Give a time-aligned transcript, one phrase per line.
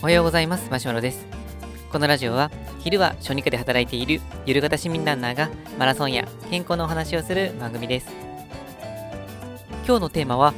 [0.00, 0.70] おはようございます。
[0.70, 1.26] マシュマロです。
[1.90, 8.24] このラジオは昼は小児科で働いているゆる型市民ランナーがマラソンや健康のお話をする番組です。
[9.86, 10.54] 今日のテーマは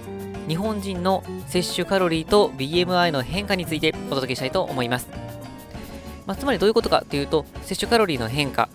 [0.47, 5.09] 日本人の摂取カロリーと BMI の変化についてお届けしたいと思います、
[6.27, 8.69] まあ、つまりどういうことかというと摂取カロリーの変化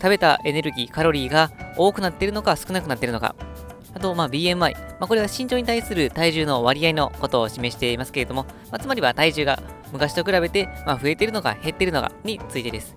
[0.00, 3.34] 食べたエネルギーカロリーが多くなっているのか少なくなっているのか
[3.94, 9.62] あと、まあ、BMI、まあ、これは身長に対する体重の割合のことを示していますけれども、まあ、つまりは体重が
[9.92, 12.94] 昔と比べて、まあ、増えているのか減っているのかについてです。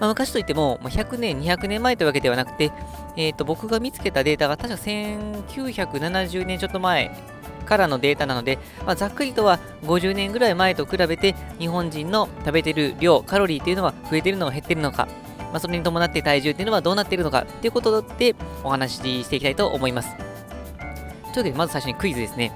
[0.00, 2.72] まあ、昔といっても、100年、200年前というわけではなくて、
[3.16, 7.14] えー、と僕が見つけたデータが確か1970年ちょっと前
[7.62, 15.08] からのデータなので、まあ、ざっくりとは50年ぐらい前と比べて日本人の食べている量、カロリーというのは増えているのか減っているのか、
[15.52, 18.34] まあ、それに伴って体重っていうのはどうなっているのかっていうことで
[18.64, 20.16] お話ししていきたいと思います。
[20.16, 22.52] というわけで、まず最初にクイズですね。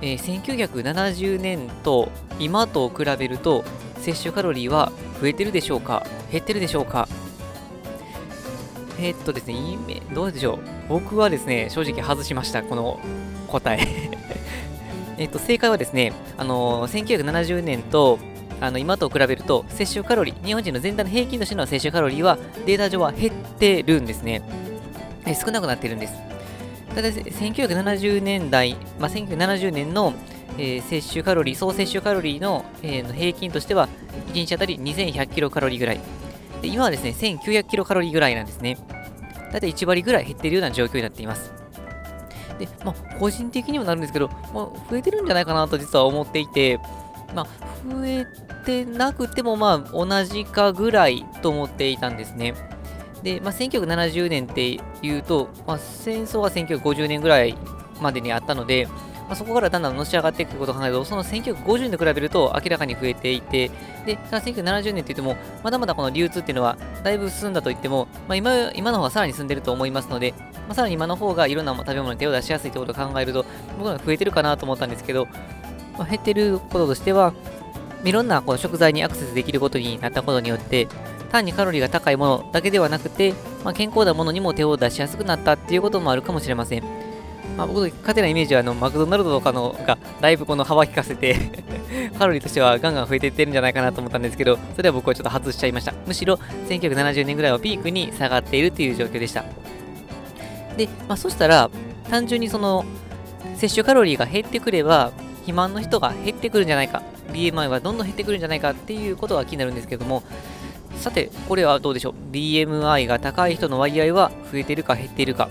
[0.00, 3.64] えー、1970年と今と比べると
[3.98, 6.04] 摂取カロリーは増えてるでしょうか？
[6.30, 7.08] 減ってるでしょうか？
[8.98, 9.78] えー、っとですね、いい、
[10.14, 10.58] どうでしょう？
[10.88, 13.00] 僕はですね、正直外しました、この
[13.48, 14.10] 答え
[15.18, 18.18] えっと、正解はですね、あのー、1970年と
[18.62, 24.40] あの今と比べると摂取カロリー、日本人の全体の平均としての摂取カロリーはデータ上は減ってるんですね。
[25.26, 26.14] 少なくなってるんです。
[26.94, 30.14] ただ、1970年代、まあ、1970年の、
[30.58, 33.88] えー、摂取カロリー、総摂取カロリーの,、えー、の平均としては、
[34.28, 36.00] 1日あたり2100キロカロリーぐらい。
[36.60, 38.78] で今はですね、1900キロカロリーぐらいなんですね。
[39.50, 41.52] だいたい1割ぐらい減っているような状況になっています。
[42.60, 46.78] で、まあ、個人的にもなるんですけど、まあ、増えてるんじゃないかなと実は思っていて、
[47.34, 47.46] まあ、
[47.88, 48.26] 増え
[48.64, 52.54] てなくても、まあ、同じかぐらいと思っていたんですね。
[53.22, 57.56] で、まあ、1970年っていうと、まあ、戦争は1950年ぐらい
[58.00, 58.86] までにあったので、
[59.32, 63.70] まあ、そこからだんだんのし上がっていくことを考えると、その1950年と比べると明らかに増えていて、
[64.04, 70.34] で、1970年って言っても、まだまだこの流通っていうのはだいぶ進んだと言っても、まあ、今今の方がさらに進んでると思いますので、
[70.66, 73.46] まあ、さらに今の方がいろんな食べ物に手を出しやすいということを考えると、
[73.78, 75.28] 僕は増えてるかなと思ったんですけど、
[75.98, 77.34] まあ、減ってることとしては、
[78.04, 80.88] いろんなこの食材にアクセスできることになったことによって、
[81.30, 86.84] 単にカロリーが高いものだけではなくて、まあ、健康なものにも手を出しやすくなったっていうこともあるかもしれません。
[87.56, 91.36] まあ、僕の勝手なイメージはあのマクドナルドとかのがだいぶこの幅利かせて
[92.18, 95.92] カロリーとしてはガンガン増えていってるんじゃないかなと思ったんですけど、それは僕はちょっと外しちゃいました。
[96.06, 96.38] むしろ
[96.68, 99.44] 1970年ぐらいをピークに下がっているという状況でした。
[100.76, 101.70] で、まあ、そしたら
[102.10, 102.84] 単純にその
[103.56, 107.02] 摂取カロリーが減ってくれば肥満の人が減ってくるんじゃないか。
[107.32, 110.22] BMI はどんどん減ってくるんじゃないかっていうことが気になるんですけども。
[110.96, 115.48] さてこれはどうでしょう？BMI が高い人の割合は増えてるか減っているか。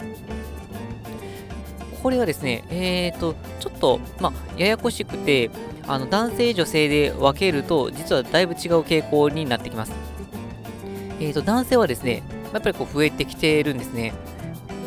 [2.01, 5.51] これはですねえーとちょっとまあややこしくて
[5.87, 9.91] あの男性女性で分けると実はだいぶ違う傾向になってきます。
[11.19, 12.23] えーと男性はですね
[12.53, 14.13] やっぱりこう増えてきてるんですね。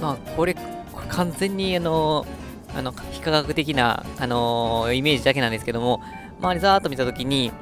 [0.01, 0.57] まあこれ
[1.09, 2.27] 完全にあの
[2.77, 6.03] あの非科学的な、あのー、イメージだけなんですけども、
[6.41, 7.53] 周りざーっと見たときに、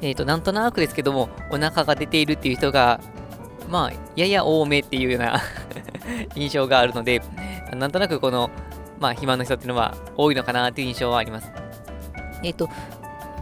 [0.00, 3.00] えっ、ー、と、なんとなくですけども、お腹が出ているっていう人が、
[3.68, 5.40] まあ、やや多めっていうような
[6.34, 7.22] 印象があるので、
[7.74, 8.50] なんとなくこの、
[8.98, 11.50] まあ、肥満の人っていうのは多いのかなっていう印象はあります。
[12.42, 12.68] えっ、ー、と、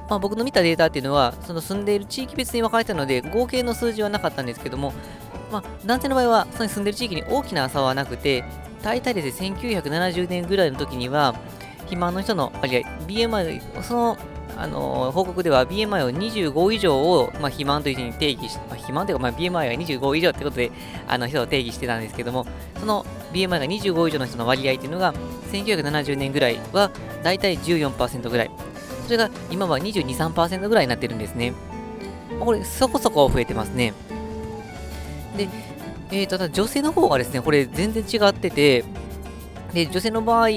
[0.08, 4.92] まあ、僕の見たデータっていうのは、その住んでいる地域別に分かれたので、合計の数字はなかったんですけども、
[5.52, 8.44] まあ、男性の場合は、その住んでいる地域に大きな差はなくて、
[8.86, 11.34] 大体ですね、1970年ぐらいの時には、
[11.78, 14.16] 肥満の人の割合、BMI、その、
[14.56, 20.70] あのー、報告では BMI を25以上を、まあ、肥満というふうに定義して、まあ、肥満というか、まあ、BMI が25以上ということで、
[21.08, 22.46] あの人を定義してたんですけども、
[22.78, 25.12] その BMI が25以上の人の割合っていうのが、
[25.50, 26.92] 1970年ぐらいは
[27.24, 28.50] だいたい14%ぐらい。
[29.06, 31.54] それが今は22、3%ぐらいになってるんですね。
[32.38, 33.94] これ、そこそこ増えてますね。
[35.36, 35.48] で、
[36.10, 38.84] えーと、ただ女性の方がですね、これ全然違ってて、
[39.72, 40.48] で、女性の場合、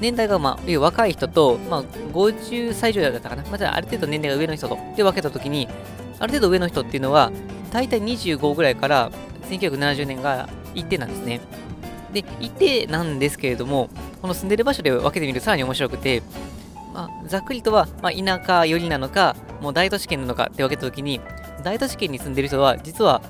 [0.00, 3.44] 年代が、まあ、若い人と、まあ、50歳以上だったかな。
[3.50, 5.68] また、ある程度年齢が上の人と、で分けたときに、
[6.18, 7.30] ある程度上の人っていうのは、
[7.70, 9.10] 大体25ぐらいから
[9.48, 11.40] 1970年が一定なんですね。
[12.12, 13.88] で、一定なんですけれども、
[14.20, 16.22] この住んでる場所で分けてみるとさらに面白くて、
[16.92, 21.20] まあ、ざっくりとは、まあ、田舎寄りなのか、もう大都市圏なのかって分けたときに、
[21.62, 23.22] 大都市圏に住んでる人は、実は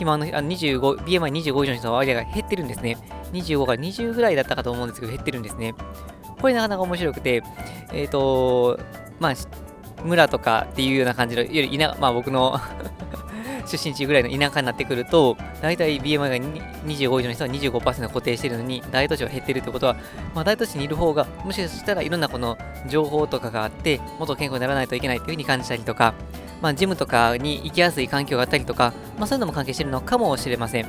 [0.00, 2.96] 肥満のあ25、BMI25 以上の人の割合が減ってるんですね。
[3.32, 5.74] 25から20ぐらいだったかと思うんですけど、減ってるんですね。
[6.40, 7.42] これなかなか面白くて、
[7.92, 8.80] えっ、ー、と、
[9.18, 9.34] まあ、
[10.02, 12.58] 村とかっていうような感じの、より田、まあ僕の
[13.68, 16.28] 出身地ぐらいの田舎になってくると、大体 BMI が
[16.86, 19.96] 25以上の人は25%固定してるのに、大都市は減ってるってことは、
[20.34, 22.56] まあ、大都市にいる方が、もしかしたらいろんなこの
[22.88, 26.14] 情報とかがあって、もっと健康にならないといけないっていうふうに感じたりとか、
[26.62, 30.86] まあ、ジムとかに行きやすい環境があったりとか、まあ、そういうのも関係しているのかもしれません。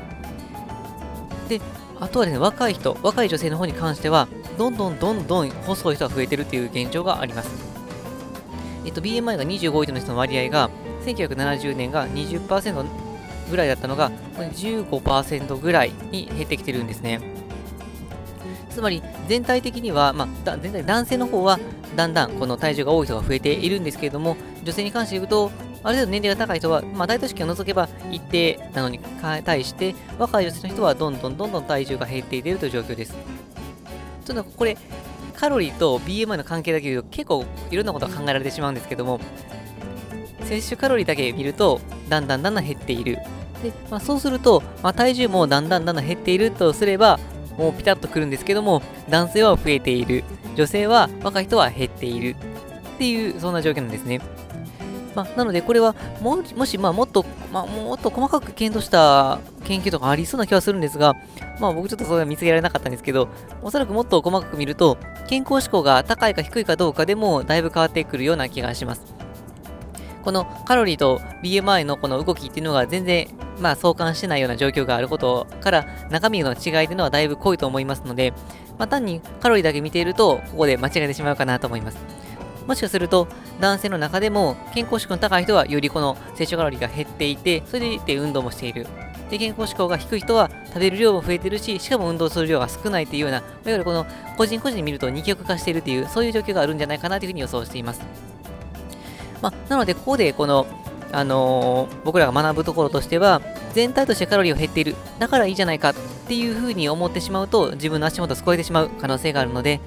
[1.48, 1.62] で、
[2.00, 4.28] あとはですね、若い人、若い女性の方に関しては、
[4.58, 7.50] どんどんどんどん細い人が増えてるっていう現状があります。
[8.86, 10.70] えっと、BMI が25以上の人の割合が、
[11.06, 12.86] 1970年が20%
[13.50, 17.22] ぐらいだったのが、15%ぐらいに減ってきてるんですね。
[18.70, 21.60] つまり、全体的には、まあ、全体男性の方は、
[21.96, 25.52] だんだんこの体重が多い人が増えているんですけれども、女性に関して言うと、
[25.84, 29.00] ある程度年齢が高い人は、まあ、大都市圏を除けば一定なのに
[29.44, 33.16] 対して、若い女性の人はどんどんどんどん体重が減っていっているという状況です。
[34.26, 34.78] ちょっとこれ、
[35.36, 39.20] カロリーと BMI の関係だけ言うと結構いろんなことが考えられてしまうんですけども、
[40.44, 43.18] 摂取カロリーだけ見ると、だんだんだんだん減っている。
[43.64, 47.20] で、まあ、そうすると、まあ、体重もだんだんだんだん減っているとすれば、
[47.58, 50.24] もうピタッとくるんですけども、男性は増えている。
[50.56, 52.36] 女性は、若い人は減っている。
[52.96, 54.22] っていう、そんな状況なんですね。
[55.16, 61.16] まあ、なので、これはも、もし、まあ、もっと、まあ、もっと細かく検討した研究とかありそうな気はするんですが、
[61.60, 63.30] まあ、僕ちょっとそれは見つけられなかったんですけど、
[63.62, 64.98] おそらくもっと細かく見ると、
[65.28, 69.22] 健康志向が高いか低いかどうかでも、だいぶ変わってくるような気がします。
[70.24, 73.28] このカロリーと BMI のこの動きっていうのが全然、
[73.60, 78.34] まあ、相関してないような状況があることから、中身の違いっていうのはだいぶ濃いと思いますので、
[78.78, 81.98] まあ、単にカロリーだけ見ていると、ここで間違えてしまうかなと思います。
[82.68, 83.28] もしかすると、
[83.60, 88.88] 男性の中でも健康志向の高い人はよりこの摂取カロリーが減っていて、それでいて運動もしている。
[89.30, 94.06] で、健康志向が低い人は食べる量も増えてるし、しかも運動する量が少ないというような、いわゆるこの
[94.38, 98.02] 個人個人見ると二極化しているという、そういう状況があるんじゃないかなというふうに予想しています。
[99.42, 100.68] まあ、なので、ここでこの、
[101.14, 103.42] あのー、僕らが学ぶところとしては、
[103.74, 104.96] 全体としてカロリーが減っている。
[105.20, 105.94] だからいいじゃないかっ
[106.28, 109.80] ていうふうに思ってしまうと、自分の足元を超えてしまう可能性があるので、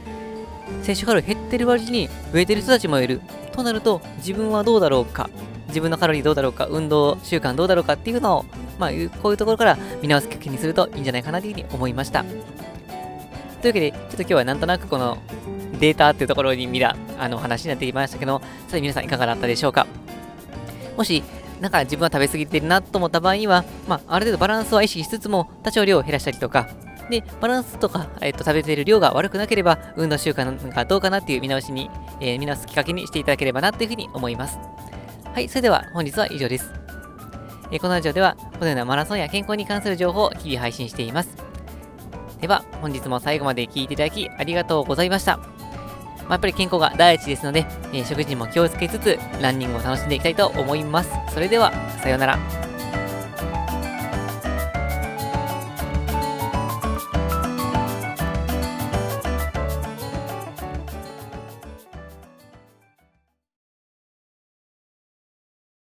[0.83, 3.21] 摂取カロリー減ってる割に増えてる人たちもいる。
[3.53, 5.31] となると、自分はどうだろうか、
[5.69, 8.45] 自分のカロリーどうだろうか、運動習慣どうだろうかっていうのを、
[8.79, 8.91] まあ、
[9.23, 12.23] こういうところから見直すきっかけにするといいんじゃないかなというふうに思いました。
[12.23, 15.19] というわけで、ちょっと今日はなんとなくこの
[15.79, 19.87] データっていうところに見たあの話になってきましたけど、それ皆さんいかがだったでしょうか
[20.97, 21.23] もし、
[21.61, 26.69] なんか自分は食べ過ぎてるなと思った場合には、まあ、ある程度バランスは意識しつつも、多少量を減らしたりとか、
[27.11, 31.91] で、バランスとか、えっ、と、食べてる量が悪くなければ、運動習慣がどうかなっていう見直しに、
[32.21, 34.59] えー、見直すきっかけにしていただければなというふうに思います。
[35.33, 36.71] はい、それでは本日は以上です。
[37.71, 41.37] えー、このラジオでは、このようなマラソンや健康に関する情報を日々配信しています。
[42.41, 45.37] では、本日も最後まで聞いていただきありがとうございました。
[45.37, 51.11] まあ、やっぱり健康が第一ですので、えー、食事にも気をつけつつ、ランニングを楽しんでいきたいと思います。
[51.33, 52.64] それでは、さようなら。